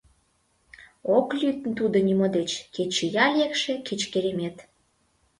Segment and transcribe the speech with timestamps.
[1.17, 4.57] Ок лӱд тудо нимо деч, кеч ия лекше, кеч керемет.